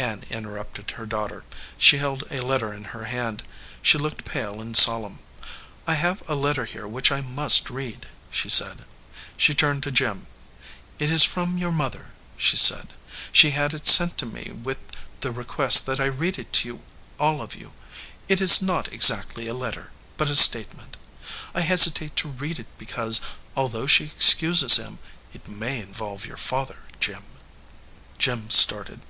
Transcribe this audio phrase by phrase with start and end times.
[0.00, 1.42] Ann interrupted her daughter.
[1.76, 3.42] She held a let ter in her hand.
[3.82, 5.18] She looked pale and solemn.
[5.88, 8.84] "I have a letter here which I must read," she said.
[9.36, 10.28] She turned to Jim.
[11.00, 12.92] "It is from your mother," she said.
[13.32, 14.78] "She had it sent to me with
[15.18, 16.78] the request that I read it to
[17.18, 17.72] all of you.
[18.28, 20.96] It is not exactly a letter, but a statement.
[21.56, 23.20] I hesitate to read it because,
[23.56, 25.00] al though she excuses him,
[25.32, 27.24] it may involve your father, Jim."
[28.16, 29.00] Jim started.